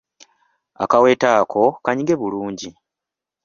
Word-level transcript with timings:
Akaweta 0.83 1.27
ako 1.41 1.63
kanyige 1.85 2.15
bulungi. 2.21 2.69